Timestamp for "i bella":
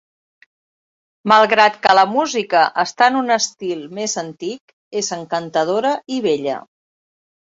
6.17-6.57